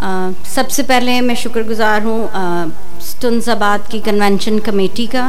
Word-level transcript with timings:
सबसे 0.00 0.82
पहले 0.82 1.20
मैं 1.20 1.34
शुक्रगुजार 1.36 2.02
हूँ 2.02 3.00
स्टुनजाबाद 3.02 3.88
की 3.90 4.00
कन्वेंशन 4.00 4.58
कमेटी 4.58 5.06
का 5.14 5.24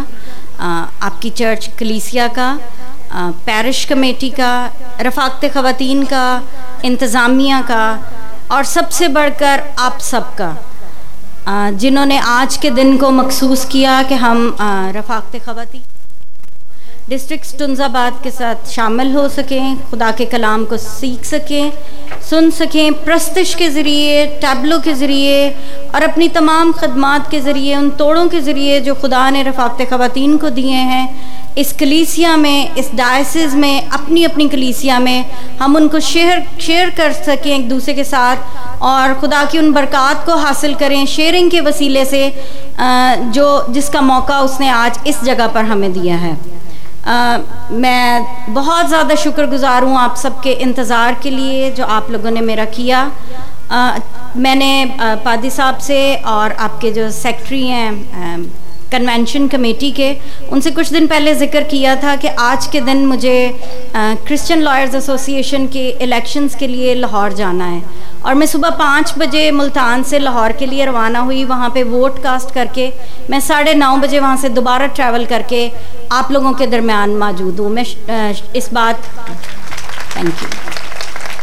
आपकी 1.08 1.30
चर्च 1.30 1.70
कलीसिया 1.80 2.28
का 2.38 2.48
पैरिश 3.46 3.84
कमेटी 3.86 4.30
का, 4.30 4.52
रफाकत 5.02 5.52
ख़वातीन 5.54 6.04
का, 6.06 6.26
इंतज़ामिया 6.86 7.62
का 7.62 7.84
और 8.52 8.64
सबसे 8.66 9.08
बढ़कर 9.10 9.64
आप 9.80 10.00
सबका 10.02 10.56
जिन्होंने 11.74 12.18
आज 12.32 12.58
के 12.58 12.70
दिन 12.72 12.98
को 12.98 13.10
मखसूस 13.12 13.66
किया 13.72 14.02
कि 14.04 14.16
हम 14.16 14.56
रफाकत 14.96 15.40
ख़वातीन 15.46 15.91
डिस्ट्रिक्ट 17.12 17.46
स्टुनजाबाद 17.46 18.20
के 18.24 18.32
साथ 18.32 18.70
शामिल 18.72 19.12
हो 19.14 19.28
सकें, 19.30 19.78
खुदा 19.90 20.12
के 20.12 20.26
कलाम 20.26 20.64
को 20.66 20.78
सीख 20.78 21.24
सकें, 21.26 21.72
सुन 22.30 22.50
सकें 22.50 22.94
प्रस्तश 23.04 23.54
के 23.56 23.68
ज़रिए, 23.70 24.26
टैबलों 24.42 24.80
के 24.82 24.94
ज़रिए 24.94 25.50
और 25.96 26.04
अपनी 26.04 26.28
तमाम 26.30 26.72
खदमात 26.74 27.30
के 27.32 27.40
ज़रिए, 27.42 27.76
उन 27.76 27.90
तोड़ों 27.98 28.28
के 28.28 28.40
ज़रिए 28.42 28.80
जो 28.82 28.96
खुदा 28.96 29.30
ने 29.30 29.42
रफाकत 29.44 29.90
ख़वातीन 29.90 30.38
को 30.38 30.50
दिए 30.52 30.76
हैं, 30.92 31.56
इस 31.58 31.74
कलीसिया 31.74 32.36
में, 32.38 32.76
इस 32.76 32.94
डायसिस 32.96 33.56
में 33.56 33.90
अपनी 33.90 34.24
अपनी 34.24 34.48
कलीसिया 34.50 35.00
में 35.00 35.26
हम 35.60 35.76
उनको 35.76 36.00
शेयर 36.02 36.46
शेयर 36.62 36.90
कर 36.98 37.12
सकें 37.14 37.52
एक 37.56 37.68
दूसरे 37.70 37.94
के 37.94 38.04
साथ 38.06 38.82
और 38.84 39.14
खुदा 39.20 39.44
की 39.46 39.60
उन 39.60 39.72
बरक़ात 39.74 40.26
को 40.26 40.36
हासिल 40.46 40.76
करें 40.76 41.06
शेयरिंग 41.08 41.52
के 41.52 41.62
वसीले 41.62 42.06
से 42.06 42.24
जो, 42.80 43.68
जिसका 43.70 44.02
मौका 44.04 44.40
उसने 44.42 44.70
आज 44.70 45.00
इस 45.08 45.24
जगह 45.24 45.48
पर 45.50 45.66
हमें 45.66 45.92
दिया 45.94 46.18
है। 46.18 46.36
आ, 47.02 47.38
मैं 47.72 48.54
बहुत 48.54 48.88
ज़्यादा 48.88 49.16
शुक्रगुजार 49.16 49.84
हूँ 49.84 49.98
आप 49.98 50.16
सबके 50.16 50.52
इंतज़ार 50.64 51.20
के 51.24 51.30
लिए 51.30 51.72
जो 51.72 51.86
आप 51.86 52.12
लोगों 52.12 52.32
ने 52.32 52.42
मेरा 52.42 52.66
किया। 52.76 53.00
आ, 53.72 54.00
मैंने 54.38 54.98
पादी 55.26 55.50
साहब 55.50 55.78
से 55.80 56.16
और 56.28 56.52
आपके 56.52 56.92
जो 56.92 57.10
सेक्रेटरी 57.12 57.68
हैं 57.68 57.92
कन्वेंशन 58.92 59.48
कमेटी 59.48 59.92
के, 59.92 60.16
उनसे 60.52 60.72
कुछ 60.72 60.92
दिन 60.92 61.08
पहले 61.08 61.34
ज़िक्र 61.36 61.64
किया 61.66 61.96
था 62.04 62.16
कि 62.16 62.28
आज 62.42 62.68
के 62.68 62.82
दिन 62.82 63.06
मुझे 63.08 63.36
क्रिश्चियन 63.96 64.62
लॉयर्स 64.62 64.96
एसोसिएशन 64.96 65.68
के 65.68 65.88
इलेक्शंस 66.04 66.56
के 66.56 66.68
लिए 66.68 66.96
लाहौर 66.96 67.34
जाना 67.34 67.66
है। 67.66 67.84
और 68.22 68.34
मैं 68.36 68.46
सुबह 68.48 68.70
पाँच 68.80 69.14
बजे 69.18 69.50
मुल्तान 69.52 70.04
से 70.04 70.20
लाहौर 70.20 70.52
के 70.54 70.66
लिए 70.66 70.86
रवाना 70.86 71.20
हुई, 71.20 71.44
वहाँ 71.46 71.70
पे 71.70 71.84
वोट 71.86 72.22
कास्ट 72.24 72.54
करके, 72.54 72.92
मैं 73.30 73.40
साढ़े 73.42 73.74
नौ 73.76 73.96
बजे 73.98 74.20
वहाँ 74.20 74.38
से 74.38 74.50
दोबारा 74.52 74.88
ट्रैवल 74.90 75.26
करके 75.26 75.70
आप 76.12 76.32
लोगों 76.32 76.54
के 76.54 76.68
दरमियान 76.68 77.16
मौजूद 77.18 77.60
हूँ। 77.60 77.70
मैं 77.72 77.86
इस 78.56 78.70
बात 78.74 79.04
थैंक 80.16 80.28
यू 80.28 80.50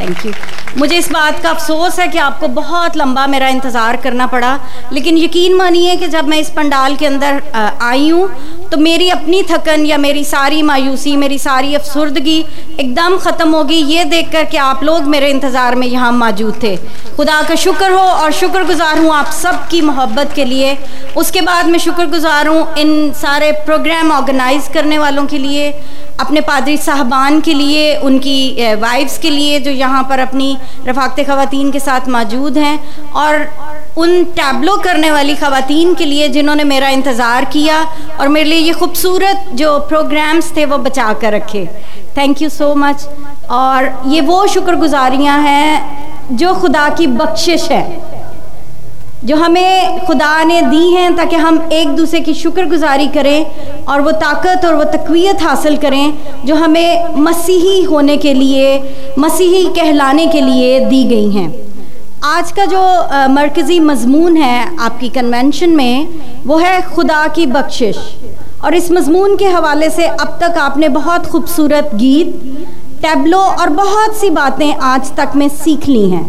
थैंक 0.00 0.26
यू 0.26 0.32
मुझे 0.76 0.96
इस 0.98 1.10
बात 1.12 1.42
का 1.42 1.50
अफसोस 1.50 1.98
है 1.98 2.06
कि 2.08 2.18
आपको 2.18 2.48
बहुत 2.48 2.96
लंबा 2.96 3.26
मेरा 3.26 3.48
इंतज़ार 3.48 3.96
करना 3.96 4.26
पड़ा, 4.26 4.58
लेकिन 4.92 5.18
यकीन 5.18 5.54
मानिए 5.56 5.96
कि 5.96 6.06
जब 6.08 6.28
मैं 6.28 6.38
इस 6.40 6.50
पंडाल 6.50 6.96
के 6.96 7.06
अंदर 7.06 7.42
आई 7.82 8.08
हूँ 8.10 8.28
तो 8.70 8.76
मेरी 8.78 9.08
अपनी 9.10 9.42
थकन 9.42 9.84
या 9.86 9.96
मेरी 9.98 10.24
सारी 10.24 10.62
मायूसी, 10.62 11.16
मेरी 11.16 11.38
सारी 11.38 11.74
अफसरदगी 11.74 12.38
एकदम 12.80 13.16
ख़त्म 13.18 13.50
होगी। 13.50 13.76
ये 13.92 14.04
देख 14.06 14.30
कर 14.32 14.44
कि 14.44 14.56
आप 14.58 14.82
लोग 14.84 15.04
मेरे 15.06 15.30
इंतज़ार 15.30 15.74
में 15.74 15.86
यहाँ 15.86 16.10
मौजूद 16.14 16.62
थे। 16.62 16.76
खुदा 17.16 17.40
का 17.42 17.54
शुक्र 17.56 17.90
हो 17.90 18.00
और 18.00 18.32
शुक्रगुजार 18.32 18.98
हूँ 18.98 19.14
आप 19.14 19.30
सब 19.34 19.66
की 19.68 19.80
मोहब्बत 19.82 20.32
के 20.34 20.44
लिए। 20.44 20.76
उसके 21.16 21.40
बाद 21.42 21.66
मैं 21.66 21.78
शुक्रगुजार 21.78 22.48
हूँ 22.48 22.74
इन 22.78 23.12
सारे 23.14 23.50
प्रोग्राम 23.64 24.12
ऑर्गेनाइज़ 24.12 24.70
करने 24.72 24.98
वालों 24.98 25.26
के 25.26 25.38
लिए, 25.38 25.70
अपने 26.20 26.40
पादरी 26.42 26.76
साहबान 26.78 27.40
के 27.40 27.54
लिए, 27.54 27.94
उनकी 27.98 28.74
वाइफ्स 28.76 29.18
के 29.18 29.30
लिए 29.30 29.58
जो 29.60 29.70
यहाँ 29.72 30.02
पर 30.10 30.18
अपनी 30.20 30.56
रफाकत 30.86 31.24
ख़वातीन 31.26 31.70
के 31.72 31.80
साथ 31.80 32.08
मौजूद 32.10 32.58
हैं। 32.58 33.12
और 33.12 33.77
उन 33.98 34.24
टैबलो 34.32 34.76
करने 34.76 35.10
वाली 35.10 35.34
ख़वातीन 35.34 35.94
के 35.94 36.04
लिए 36.04 36.28
जिन्होंने 36.28 36.64
मेरा 36.64 36.88
इंतज़ार 36.88 37.44
किया 37.52 37.82
और 38.20 38.28
मेरे 38.28 38.48
लिए 38.48 38.58
ये 38.58 38.72
खूबसूरत 38.74 39.48
जो 39.54 39.78
प्रोग्राम्स 39.88 40.52
थे 40.56 40.64
वो 40.66 40.78
बचा 40.80 41.12
कर 41.14 41.32
रखे। 41.32 41.66
थैंक 42.16 42.42
यू 42.42 42.48
सो 42.50 42.74
मच 42.76 43.08
और 43.52 43.90
ये 44.08 44.20
वो 44.22 44.46
शुक्रगुजारियाँ 44.48 45.38
हैं 45.40 46.36
जो 46.36 46.54
खुदा 46.54 46.88
की 46.90 47.06
बख्शिश 47.08 47.68
है, 47.70 47.84
जो 49.24 49.36
हमें 49.36 50.06
खुदा 50.06 50.42
ने 50.44 50.60
दी 50.62 50.90
हैं 50.90 51.14
ताकि 51.16 51.36
हम 51.36 51.68
एक 51.72 51.88
दूसरे 51.96 52.20
की 52.20 52.34
शुक्रगुजारी 52.36 53.06
करें 53.14 53.84
और 53.84 54.00
वो 54.00 54.12
ताकत 54.18 54.64
और 54.64 54.74
वो 54.74 54.84
तकवीत 54.92 55.42
हासिल 55.42 55.76
करें 55.76 56.12
जो 56.46 56.54
हमें 56.56 57.14
मसीही 57.20 57.82
होने 57.84 58.16
के 58.16 58.34
लिए, 58.34 58.76
मसीही 59.18 59.64
कहलाने 59.76 60.26
के 60.26 60.40
लिए 60.40 60.78
दी 60.80 61.04
गई 61.06 61.30
हैं। 61.30 61.67
आज 62.24 62.50
का 62.52 62.64
जो 62.64 62.80
मरकज़ी 63.30 63.78
मजमून 63.80 64.36
है 64.36 64.76
आपकी 64.76 65.08
कन्वेंशन 65.08 65.70
में, 65.70 66.08
वो 66.46 66.56
है 66.58 66.80
खुदा 66.84 67.26
की 67.28 67.44
बख्शिश। 67.46 67.96
और 68.64 68.74
इस 68.74 68.90
मजमून 68.92 69.36
के 69.36 69.48
हवाले 69.48 69.90
से 69.90 70.06
अब 70.06 70.38
तक 70.40 70.58
आपने 70.58 70.88
बहुत 70.88 71.26
खूबसूरत 71.26 71.90
गीत 71.94 72.32
टैबलो 73.02 73.38
और 73.38 73.70
बहुत 73.70 74.16
सी 74.16 74.30
बातें 74.30 74.74
आज 74.74 75.14
तक 75.16 75.36
में 75.36 75.48
सीख 75.48 75.86
ली 75.88 76.08
हैं। 76.10 76.26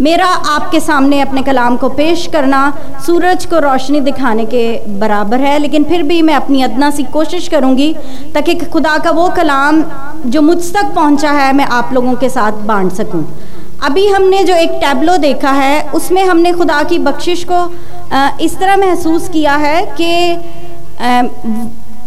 मेरा 0.00 0.26
आपके 0.26 0.80
सामने 0.80 1.20
अपने 1.20 1.42
कलाम 1.42 1.76
को 1.76 1.88
पेश 1.90 2.26
करना 2.32 2.60
सूरज 3.06 3.44
को 3.46 3.58
रोशनी 3.60 4.00
दिखाने 4.00 4.44
के 4.46 4.64
बराबर 4.98 5.40
है, 5.40 5.58
लेकिन 5.58 5.84
फिर 5.84 6.02
भी 6.02 6.20
मैं 6.22 6.34
अपनी 6.34 6.62
अदना 6.62 6.90
सी 6.90 7.04
कोशिश 7.12 7.48
करूँगी 7.48 7.92
ताकि 8.34 8.54
खुदा 8.56 8.96
का 8.98 9.10
वो 9.10 9.28
कलाम 9.36 9.82
जो 10.26 10.42
मुझ 10.42 10.58
तक 10.72 10.92
पहुँचा 10.94 11.30
है, 11.30 11.52
मैं 11.52 11.66
आप 11.66 11.92
लोगों 11.92 12.14
के 12.14 12.28
साथ 12.28 12.66
बांट 12.66 12.92
सकूँ। 12.92 13.24
अभी 13.82 14.06
हमने 14.08 14.42
जो 14.44 14.54
एक 14.56 14.70
टैबलो 14.80 15.16
देखा 15.18 15.50
है, 15.52 15.82
उसमें 15.90 16.22
हमने 16.24 16.52
खुदा 16.52 16.82
की 16.82 16.98
बख्शिश 17.00 17.44
को 17.50 17.64
इस 18.44 18.58
तरह 18.58 18.76
महसूस 18.76 19.28
किया 19.28 19.54
है 19.56 19.84
कि 20.00 20.10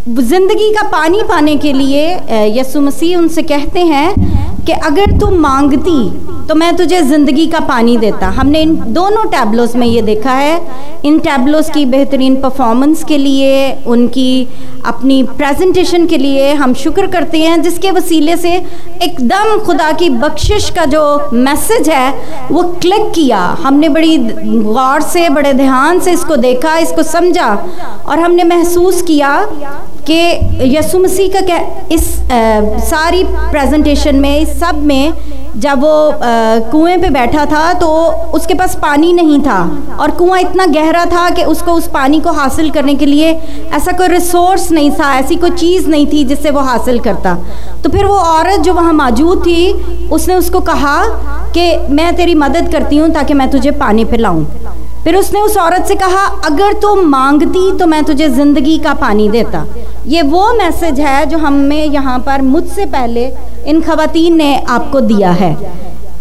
ज़िंदगी 0.08 0.72
का 0.74 0.88
पानी 0.90 1.22
पाने 1.30 1.56
के 1.58 1.74
लिए 1.74 2.06
यसु 2.58 2.82
मसीह 2.82 3.18
उनसे 3.18 3.42
कहते 3.44 3.80
हैं 3.86 4.55
कि 4.66 4.72
अगर 4.72 5.18
तू 5.20 5.30
मांगती 5.32 6.00
तो 6.48 6.56
मैं 6.56 6.76
तुझे 6.78 7.02
ज़िंदगी 7.02 7.46
का 7.48 7.60
पानी 7.60 7.96
देता। 7.98 8.28
हमने 8.30 8.62
इन 8.62 8.76
दोनों 8.94 9.24
टैबलोस 9.30 9.76
में 9.76 9.86
ये 9.88 10.02
देखा 10.02 10.32
है। 10.32 10.60
इन 11.06 11.18
टैबलोस 11.20 11.70
की 11.70 11.86
बेहतरीन 11.86 12.36
परफॉर्मेंस 12.42 13.04
के 13.04 13.18
लिए, 13.18 13.72
उनकी 13.88 14.48
अपनी 14.86 15.22
प्रेजेंटेशन 15.32 16.06
के 16.06 16.18
लिए 16.18 16.54
हम 16.54 16.74
शुक्र 16.74 17.08
करते 17.08 17.40
हैं, 17.40 17.62
जिसके 17.62 17.92
वसीले 17.92 18.36
से 18.38 18.52
एकदम 19.04 19.58
खुदा 19.66 19.92
की 19.92 20.10
बख्शिश 20.12 20.70
का 20.70 20.86
जो 20.86 21.30
मैसेज 21.34 21.90
है, 21.90 22.14
वो 22.52 22.64
क्लिक 22.82 23.12
किया। 23.16 23.40
हमने 23.62 23.90
बड़ी 23.90 24.18
गौर 24.18 25.02
से, 25.04 25.28
बड़े 25.30 25.54
ध्यान 25.56 26.00
से 26.00 26.12
इसको 26.12 26.36
देखा, 26.38 26.78
इसको 26.78 27.04
समझा, 27.06 27.50
और 28.08 28.20
हमने 28.20 28.44
महसूस 28.46 29.02
किया 29.02 29.36
कि 30.08 30.76
यसु 30.78 31.00
मसीह 31.00 31.34
का 31.34 31.42
क्या 31.42 31.58
इस 31.92 32.08
आ, 32.22 32.80
सारी 32.82 33.24
प्रेजेंटेशन 33.24 34.16
में 34.16 34.38
इस 34.40 34.60
सब 34.60 34.82
में 34.84 35.14
जब 35.58 35.82
वो 35.82 36.12
कुएँ 36.72 36.98
पे 37.02 37.10
बैठा 37.10 37.46
था 37.46 37.74
तो 37.74 37.88
उसके 38.38 38.54
पास 38.54 38.76
पानी 38.76 39.12
नहीं 39.14 39.40
था। 39.42 39.60
और 40.00 40.12
कुआँ 40.12 40.40
इतना 40.40 40.66
गहरा 40.68 41.06
था 41.06 41.30
कि 41.30 41.44
उसको 41.46 41.74
उस 41.74 41.88
पानी 41.90 42.20
को 42.20 42.32
हासिल 42.34 42.70
करने 42.72 42.96
के 42.96 43.06
लिए 43.06 43.32
ऐसा 43.74 43.92
कोई 43.92 44.08
रिसोर्स 44.08 44.72
नहीं 44.72 44.92
था 44.92 45.14
ऐसी 45.20 45.36
कोई 45.36 45.52
चीज़ 45.52 45.88
नहीं 45.90 46.08
थी 46.08 46.24
जिससे 46.24 46.52
वो 46.52 46.60
हासिल 46.62 47.00
करता। 47.00 47.36
तो 47.84 47.90
फिर 47.90 48.06
वो 48.06 48.18
औरत 48.18 48.60
जो 48.60 48.74
वहाँ 48.74 48.94
मौजूद 48.94 49.46
थी 49.46 49.72
उसने 50.10 50.36
उसको 50.36 50.60
कहा 50.62 51.02
कि 51.54 51.76
मैं 51.90 52.16
तेरी 52.16 52.36
मदद 52.36 52.72
करती 52.72 52.98
हूँ 52.98 53.10
ताकि 53.14 53.34
मैं 53.34 53.50
तुझे 53.52 53.72
पानी 53.80 54.06
पिलाऊँ 54.06 54.46
फिर 55.04 55.16
उसने 55.16 55.42
उस 55.42 55.58
औरत 55.58 55.86
से 55.88 55.96
कहा 55.96 56.26
अगर 56.46 56.74
तुम 56.82 57.00
मांगती 57.08 57.72
तो 57.80 57.86
मैं 57.88 58.04
तुझे 58.04 58.30
ज़िंदगी 58.30 58.78
का 58.78 58.94
पानी 58.96 59.30
देता। 59.30 59.66
ये 60.08 60.22
वो 60.24 60.52
मैसेज 60.54 61.00
है 61.00 61.26
जो 61.26 61.38
हमें 61.38 61.86
यहाँ 61.86 62.18
पर 62.20 62.42
मुझसे 62.44 62.86
पहले 62.88 63.26
इन 63.68 63.82
खवतिन 63.82 64.36
ने 64.38 64.56
आपको 64.70 65.00
दिया 65.02 65.32
है। 65.34 65.56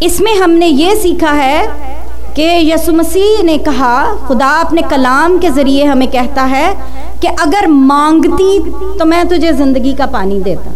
इसमें 0.03 0.34
हमने 0.34 0.67
ये 0.67 0.95
सीखा 0.97 1.31
है 1.33 1.66
कि 2.36 2.45
यसु 2.71 2.92
मसीह 2.92 3.42
ने 3.42 3.57
कहा, 3.60 4.15
खुदा 4.27 4.48
अपने 4.60 4.83
कलाम 4.84 5.39
के 5.39 5.51
ज़रिए 5.51 5.84
हमें 5.84 6.09
कहता 6.10 6.42
है 6.45 6.75
कि 7.21 7.28
अगर 7.28 7.66
मांगती 7.66 8.59
तो 8.98 9.04
मैं 9.04 9.27
तुझे 9.28 9.53
ज़िंदगी 9.53 9.95
का 9.95 10.07
पानी 10.09 10.41
देता। 10.42 10.72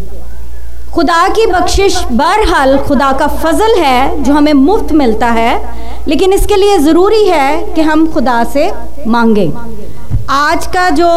खुदा 0.95 1.27
की 1.29 1.47
बख्शिश 1.47 2.03
बहरहाल 2.13 2.77
खुदा 2.79 3.11
का 3.13 3.27
फजल 3.35 3.79
है 3.79 4.23
जो 4.23 4.33
हमें 4.33 4.53
मुफ़्त 4.55 4.93
मिलता 4.95 5.31
है, 5.31 5.53
लेकिन 6.09 6.33
इसके 6.33 6.57
लिए 6.57 6.79
ज़रूरी 6.81 7.25
है 7.27 7.75
कि 7.75 7.81
हम 7.83 8.07
खुदा 8.13 8.43
से 8.47 8.71
मांगें। 9.07 9.51
आज 10.31 10.67
का 10.67 10.89
जो 10.91 11.09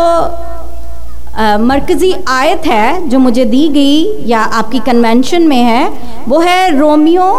मरकज़ी 1.40 2.14
आयत 2.30 2.66
है 2.68 3.10
जो 3.10 3.20
मुझे 3.20 3.46
दी 3.46 3.68
गई 3.70 4.28
या 4.28 4.40
आपकी 4.40 4.80
कन्वेंशन 4.82 5.48
में 5.48 5.64
है, 5.64 5.92
वो 6.28 6.40
है 6.40 6.80
रोमियो 6.80 7.30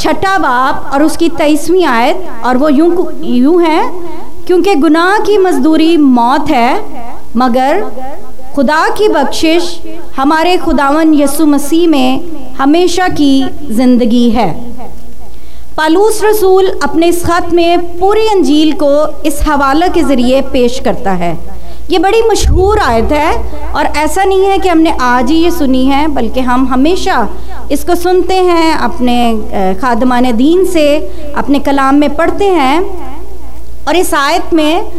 छठा 0.00 0.36
बाप 0.38 0.90
और 0.94 1.02
उसकी 1.02 1.28
तेईसवीं 1.30 1.84
आयत 1.86 2.26
और 2.44 2.56
वो 2.56 2.68
यूँ 2.68 3.06
यूँ 3.24 3.60
है, 3.62 3.82
क्योंकि 4.46 4.74
गुनाह 4.76 5.18
की 5.18 5.38
मजदूरी 5.38 5.96
मौत 5.96 6.50
है, 6.50 6.74
मगर 7.36 7.82
खुदा 8.54 8.88
की 8.88 9.08
बख्शिश 9.08 9.80
हमारे 10.16 10.56
खुदावन 10.56 11.14
यसु 11.14 11.46
मसीह 11.46 11.88
में 11.88 12.54
हमेशा 12.58 13.08
की 13.10 13.44
ज़िंदगी 13.70 14.28
है। 14.30 14.52
पालूस 15.76 16.20
रसूल 16.24 16.68
अपने 16.82 17.06
इस 17.08 17.24
ख़त 17.26 17.48
में 17.52 17.98
पूरी 17.98 18.26
अंजील 18.28 18.72
को 18.82 19.22
इस 19.26 19.40
हवाला 19.46 19.88
के 19.88 20.02
ज़रिए 20.02 20.40
पेश 20.52 20.80
करता 20.80 21.12
है। 21.12 21.36
ये 21.90 21.98
बड़ी 21.98 22.20
मशहूर 22.22 22.78
आयत 22.80 23.12
है 23.12 23.72
और 23.72 23.86
ऐसा 23.86 24.24
नहीं 24.24 24.44
है 24.44 24.58
कि 24.58 24.68
हमने 24.68 24.94
आज 25.02 25.30
ही 25.30 25.36
ये 25.36 25.50
सुनी 25.50 25.84
है, 25.86 26.06
बल्कि 26.08 26.40
हम 26.42 26.66
हमेशा 26.68 27.28
इसको 27.72 27.94
सुनते 27.94 28.34
हैं, 28.36 28.74
अपने 28.74 29.74
खादमान 29.80 30.30
दीन 30.36 30.64
से, 30.66 30.86
अपने 31.36 31.58
कलाम 31.60 31.94
में 31.94 32.14
पढ़ते 32.16 32.48
हैं 32.50 32.80
और 33.88 33.96
इस 33.96 34.14
आयत 34.14 34.52
में 34.54 34.92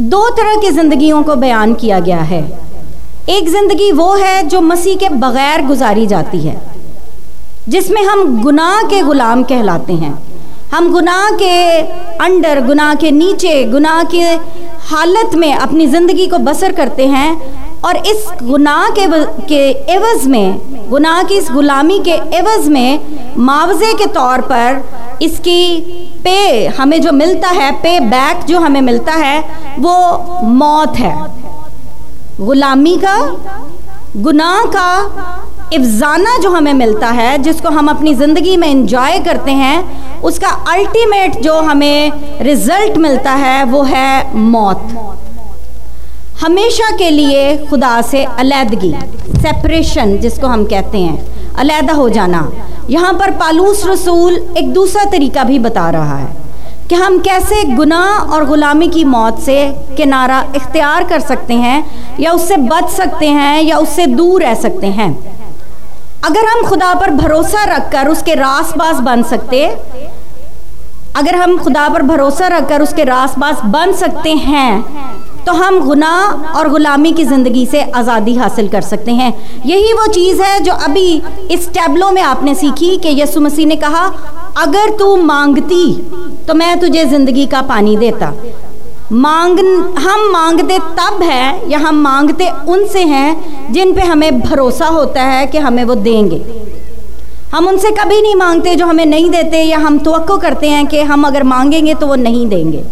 दो 0.00 0.28
तरह 0.30 0.60
की 0.60 0.70
ज़िंदगियों 0.70 1.22
को 1.22 1.36
बयान 1.36 1.74
किया 1.74 2.00
गया 2.00 2.20
है। 2.24 2.42
एक 3.30 3.48
ज़िंदगी 3.48 3.90
वो 3.92 4.12
है 4.14 4.42
जो 4.48 4.60
मसीह 4.62 4.96
के 4.96 5.08
बग़ैर 5.08 5.66
गुजारी 5.66 6.06
जाती 6.06 6.38
है, 6.40 6.60
जिसमें 7.68 8.02
हम 8.02 8.40
गुनाह 8.42 8.82
के 8.82 9.02
ग़ुलाम 9.02 9.42
कहलाते 9.44 9.92
हैं। 9.94 10.18
हम 10.72 10.92
गुनाह 10.92 11.28
के 11.32 11.80
अंडर, 12.18 12.60
गुनाह 12.66 12.94
के 12.94 13.10
नीचे, 13.10 13.62
गुनाह 13.64 14.02
के 14.04 14.36
हालत 14.82 15.34
में 15.34 15.52
अपनी 15.54 15.86
ज़िंदगी 15.86 16.26
को 16.26 16.38
बसर 16.38 16.72
करते 16.72 17.06
हैं 17.06 17.80
और 17.82 17.96
इस 17.96 18.26
गुनाह 18.42 18.88
के 18.88 19.06
के 19.48 19.62
एवज़ 19.92 20.28
में, 20.28 20.88
गुनाह 20.90 21.22
की 21.22 21.34
इस 21.34 21.50
गुलामी 21.50 21.98
के 21.98 22.14
एवज़ 22.38 22.68
में 22.70 23.34
मुआवजे 23.38 23.92
के 23.94 24.06
तौर 24.14 24.40
पर 24.52 25.18
इसकी 25.22 25.80
पे 26.24 26.66
हमें 26.78 27.00
जो 27.02 27.12
मिलता 27.12 27.48
है, 27.48 27.70
पे 27.72 27.98
बैक 28.00 28.44
जो 28.46 28.60
हमें 28.60 28.80
मिलता 28.80 29.12
है, 29.14 29.40
वो 29.78 30.42
मौत 30.54 30.96
है। 30.96 31.14
गुलामी 32.40 32.96
का, 32.96 33.16
गुनाह 34.16 34.64
का 34.66 34.90
इफ्जाना 35.74 36.36
जो 36.38 36.50
हमें 36.50 36.72
मिलता 36.74 37.08
है, 37.10 37.36
जिसको 37.38 37.68
हम 37.68 37.88
अपनी 37.88 38.14
ज़िंदगी 38.14 38.56
में 38.56 38.68
इंजॉय 38.68 39.18
करते 39.20 39.50
हैं, 39.52 40.20
उसका 40.22 40.48
अल्टीमेट 40.72 41.40
जो 41.42 41.60
हमें 41.60 42.12
रिज़ल्ट 42.42 42.96
मिलता 42.98 43.32
है, 43.34 43.64
वो 43.64 43.82
है 43.82 44.36
मौत। 44.36 44.88
हमेशा 46.40 46.90
के 46.96 47.08
लिए 47.10 47.56
खुदा 47.66 48.00
से 48.02 48.24
अलहदगी 48.24 48.94
सेपरेशन 49.32 50.16
जिसको 50.18 50.46
हम 50.46 50.64
कहते 50.64 50.98
हैं 50.98 51.54
अलहदा 51.54 51.92
हो 51.92 52.08
जाना। 52.08 52.50
यहाँ 52.90 53.12
पर 53.12 53.30
पालूस 53.30 53.84
रसूल 53.86 54.34
एक 54.58 54.72
दूसरा 54.72 55.04
तरीका 55.10 55.44
भी 55.44 55.58
बता 55.58 55.88
रहा 55.90 56.16
है 56.16 56.40
कि 56.88 56.94
हम 56.94 57.18
कैसे 57.18 57.62
गुनाह 57.66 58.32
और 58.34 58.44
ग़ुलामी 58.44 58.88
की 58.88 59.04
मौत 59.04 59.38
से 59.40 59.56
किनारा 59.96 60.44
इख्तियार 60.56 61.04
कर 61.04 61.20
सकते 61.20 61.54
हैं, 61.54 61.84
या 62.20 62.32
उससे 62.32 62.56
बच 62.56 62.90
सकते 62.90 63.26
हैं, 63.28 63.62
या 63.62 63.78
उससे 63.78 64.06
दूर 64.08 64.42
रह 64.42 64.54
सकते 64.54 64.86
हैं। 64.88 65.10
अगर 66.22 66.46
हम 66.46 66.62
खुदा 66.62 66.92
पर 66.94 67.10
भरोसा 67.12 67.64
रखकर 67.66 68.08
उसके 68.08 68.34
रास 68.34 68.72
बास 68.76 69.00
बन 69.02 69.22
सकते, 69.24 69.64
अगर 71.16 71.34
हम 71.36 71.56
खुदा 71.58 71.88
पर 71.88 72.02
भरोसा 72.04 72.48
रखकर 72.48 72.82
उसके 72.82 73.04
रास 73.04 73.34
बास 73.38 73.60
बन 73.66 73.92
सकते 73.94 74.30
हैं 74.42 74.82
तो 75.46 75.52
हम 75.54 75.78
गुनाह 75.80 76.56
और 76.58 76.68
गुलामी 76.68 77.12
की 77.12 77.24
ज़िंदगी 77.24 77.64
से 77.66 77.80
आज़ादी 77.92 78.34
हासिल 78.36 78.68
कर 78.68 78.80
सकते 78.82 79.12
हैं। 79.12 79.32
यही 79.66 79.92
वो 79.92 80.06
चीज़ 80.08 80.42
है 80.42 80.58
जो 80.60 80.72
अभी 80.84 81.22
इस 81.50 81.68
टैबलो 81.70 82.10
में 82.10 82.22
आपने 82.22 82.54
सीखी 82.54 82.96
कि 82.96 83.20
यसु 83.20 83.40
मसीह 83.40 83.66
ने 83.66 83.76
कहा, 83.76 84.04
अगर 84.58 84.96
तू 84.98 85.16
मांगती 85.18 85.94
तो 86.48 86.54
मैं 86.54 86.78
तुझे 86.80 87.04
ज़िंदगी 87.06 87.46
का 87.46 87.62
पानी 87.64 87.96
देता। 87.96 88.32
मांग, 89.12 89.58
हम 89.98 90.20
मांगते 90.32 90.78
तब 90.98 91.22
है 91.22 91.70
या 91.70 91.78
हम 91.78 91.96
मांगते 92.02 92.48
उनसे 92.68 93.02
हैं 93.04 93.72
जिन 93.72 93.92
पे 93.94 94.02
हमें 94.02 94.40
भरोसा 94.40 94.86
होता 94.88 95.22
है 95.22 95.46
कि 95.46 95.58
हमें 95.58 95.84
वो 95.84 95.94
देंगे। 95.96 96.40
हम 97.52 97.66
उनसे 97.68 97.90
कभी 97.90 98.20
नहीं 98.22 98.34
मांगते 98.34 98.74
जो 98.74 98.86
हमें 98.86 99.04
नहीं 99.06 99.28
देते 99.30 99.62
या 99.62 99.78
हम 99.78 99.98
तो 99.98 100.38
करते 100.38 100.68
हैं 100.68 100.86
कि 100.86 101.00
हम 101.02 101.26
अगर 101.26 101.42
मांगेंगे 101.44 101.94
तो 101.94 102.06
वो 102.06 102.14
नहीं 102.14 102.46
देंगे। 102.48 102.84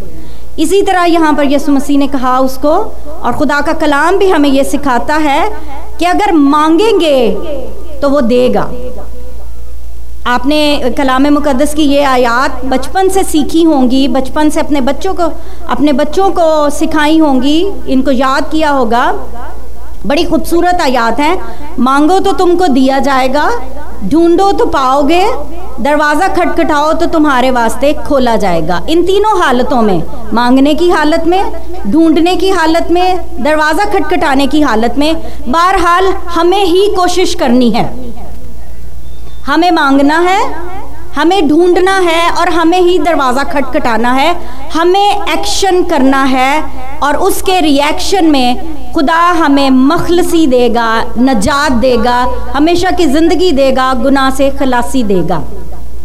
इसी 0.59 0.83
तरह 0.83 1.05
यहाँ 1.05 1.33
पर 1.35 1.53
यसु 1.53 1.73
मसीह 1.73 1.99
ने 1.99 2.09
कहा 2.09 2.39
उसको, 2.41 2.69
और 2.69 3.33
खुदा 3.33 3.61
का 3.61 3.73
कलाम 3.73 4.17
भी 4.19 4.29
हमें 4.31 4.49
ये 4.49 4.65
सिखाता 4.65 5.17
है 5.19 5.51
कि 5.99 6.05
अगर 6.05 6.33
मांगेंगे 6.33 7.31
तो 8.03 8.09
वो 8.09 8.21
देगा। 8.21 8.69
आपने 10.26 10.90
कलाम 10.96 11.26
मुकदस 11.28 11.72
की 11.75 11.82
ये 11.82 12.02
आयात 12.05 12.64
बचपन 12.64 13.08
से 13.08 13.22
सीखी 13.25 13.62
होंगी, 13.62 14.06
बचपन 14.08 14.50
से 14.50 14.61
अपने 14.61 14.81
बच्चों 14.81 15.14
को, 15.14 15.31
अपने 15.69 15.93
बच्चों 15.93 16.31
को 16.31 16.70
सिखाई 16.70 17.19
होंगी, 17.19 17.61
इनको 17.88 18.11
याद 18.11 18.50
किया 18.50 18.70
होगा। 18.70 19.12
बड़ी 20.06 20.25
खूबसूरत 20.25 20.81
आयात 20.81 21.20
हैं। 21.20 21.76
मांगो 21.78 22.19
तो 22.19 22.32
तुमको 22.32 22.67
दिया 22.69 22.99
जाएगा, 22.99 23.50
ढूंढो 24.05 24.50
तो 24.52 24.67
पाओगे, 24.67 25.25
दरवाज़ा 25.81 26.28
खटखटाओ 26.28 26.93
तो 26.93 27.06
तुम्हारे 27.06 27.50
वास्ते 27.50 27.93
खोला 28.06 28.37
जाएगा। 28.37 28.81
इन 28.90 29.02
तीनों 29.02 29.38
हालतों 29.40 29.82
में, 29.82 30.02
मांगने 30.32 30.75
की 30.75 30.90
हालत 30.90 31.26
में, 31.26 31.52
ढूँढने 31.87 32.37
की 32.37 32.50
हालत 32.50 32.88
में, 32.90 33.43
दरवाज़ा 33.43 33.84
खटखटाने 33.84 34.46
की 34.46 34.61
हालत 34.61 34.94
में, 34.99 35.14
बहरहाल 35.49 36.12
हमें 36.31 36.64
ही 36.64 36.87
कोशिश 36.96 37.34
करनी 37.34 37.70
है। 37.70 38.10
हमें 39.50 39.70
मांगना 39.70 40.19
है, 40.20 40.41
हमें 41.14 41.49
ढूंढना 41.49 41.99
है 41.99 42.31
और 42.31 42.49
हमें 42.50 42.81
ही 42.81 42.99
दरवाज़ा 42.99 43.44
खटखटाना 43.44 44.12
है। 44.12 44.35
हमें 44.73 45.26
एक्शन 45.29 45.82
करना 45.85 46.23
है 46.25 46.62
और 47.02 47.17
उसके 47.19 47.61
रिएक्शन 47.61 48.31
में 48.31 48.93
खुदा 48.94 49.20
हमें 49.38 49.70
मखलसी 49.70 50.47
देगा, 50.47 50.91
नजात 51.19 51.73
देगा, 51.81 52.19
हमेशा 52.55 52.91
की 52.91 53.06
ज़िंदगी 53.06 53.50
देगा, 53.52 53.93
गुनाह 53.94 54.31
से 54.31 54.50
खलासी 54.50 55.02
देगा। 55.05 55.43